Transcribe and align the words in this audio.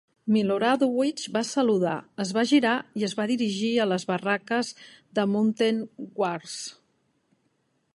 Miloradovich 0.35 1.25
va 1.35 1.43
saludar, 1.49 1.93
es 2.25 2.31
va 2.39 2.45
girar 2.53 2.73
i 3.03 3.07
es 3.09 3.15
va 3.21 3.29
dirigir 3.35 3.71
a 3.85 3.89
les 3.93 4.09
barraques 4.15 4.75
de 5.21 5.31
Mounted 5.37 5.87
Guards. 6.19 6.61